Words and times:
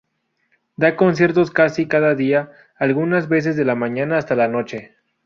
Da 0.77 0.95
conciertos 0.95 1.51
casi 1.51 1.87
cada 1.87 2.15
día, 2.15 2.51
algunas 2.75 3.29
veces 3.29 3.55
de 3.55 3.65
la 3.65 3.75
mañana 3.75 4.17
hasta 4.17 4.33
la 4.33 4.47
noche. 4.47 4.95